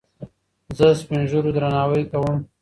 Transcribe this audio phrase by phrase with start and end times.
[0.77, 2.37] زه سپينږيرو درناوی کوم.